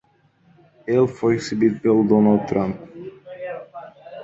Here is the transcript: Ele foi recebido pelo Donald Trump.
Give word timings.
Ele 0.87 1.07
foi 1.07 1.35
recebido 1.35 1.79
pelo 1.79 2.03
Donald 2.03 2.47
Trump. 2.47 2.75